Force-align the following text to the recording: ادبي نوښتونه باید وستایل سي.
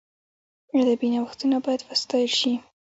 ادبي 0.79 1.07
نوښتونه 1.13 1.57
باید 1.65 1.81
وستایل 1.89 2.31
سي. 2.39 2.53